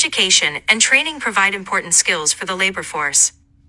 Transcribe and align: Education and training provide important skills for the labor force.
Education 0.00 0.60
and 0.68 0.80
training 0.80 1.18
provide 1.18 1.56
important 1.56 1.92
skills 1.92 2.32
for 2.32 2.46
the 2.46 2.54
labor 2.54 2.84
force. 2.84 3.32